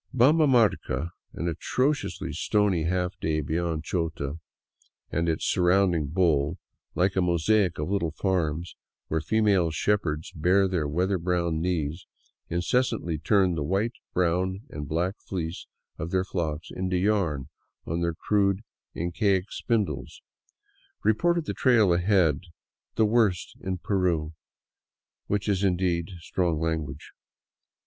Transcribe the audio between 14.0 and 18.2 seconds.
brown, and black fleece of their flocks into yarn on their